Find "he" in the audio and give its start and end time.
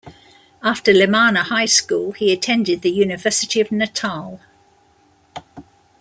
2.13-2.33